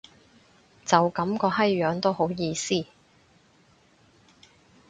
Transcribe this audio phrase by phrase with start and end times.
[0.83, 2.87] 就噉個閪樣都好意思